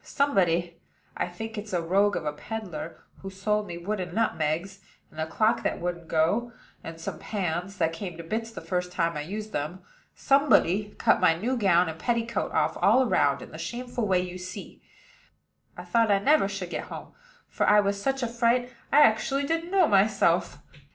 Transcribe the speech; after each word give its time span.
Somebody 0.03 0.79
I 1.15 1.27
think 1.27 1.59
it's 1.59 1.73
a 1.73 1.81
rogue 1.83 2.15
of 2.15 2.25
a 2.25 2.33
peddler 2.33 3.03
who 3.19 3.29
sold 3.29 3.67
me 3.67 3.77
wooden 3.77 4.15
nutmegs, 4.15 4.79
and 5.11 5.21
a 5.21 5.27
clock 5.27 5.61
that 5.61 5.79
wouldn't 5.79 6.07
go, 6.07 6.51
and 6.83 6.99
some 6.99 7.19
pans 7.19 7.77
that 7.77 7.93
came 7.93 8.17
to 8.17 8.23
bits 8.23 8.49
the 8.49 8.61
first 8.61 8.91
time 8.91 9.15
I 9.15 9.21
used 9.21 9.51
them 9.51 9.83
somebody 10.15 10.95
cut 10.97 11.21
my 11.21 11.35
new 11.35 11.55
gown 11.55 11.87
and 11.87 11.99
petticoat 11.99 12.51
off 12.51 12.79
all 12.81 13.05
round, 13.05 13.43
in 13.43 13.51
the 13.51 13.59
shameful 13.59 14.07
way 14.07 14.19
you 14.19 14.39
see. 14.39 14.81
I 15.77 15.83
thought 15.83 16.09
I 16.09 16.17
never 16.17 16.47
should 16.47 16.71
get 16.71 16.85
home; 16.85 17.13
for 17.47 17.67
I 17.69 17.79
was 17.79 18.01
such 18.01 18.23
a 18.23 18.27
fright, 18.27 18.73
I 18.91 19.01
actually 19.01 19.43
didn't 19.43 19.69
know 19.69 19.87
myself. 19.87 20.57